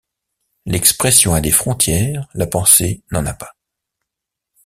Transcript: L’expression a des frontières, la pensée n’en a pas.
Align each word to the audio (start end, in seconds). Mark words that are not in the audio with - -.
L’expression 0.65 1.35
a 1.35 1.41
des 1.41 1.51
frontières, 1.51 2.27
la 2.33 2.47
pensée 2.47 3.03
n’en 3.11 3.23
a 3.27 3.35
pas. 3.35 3.55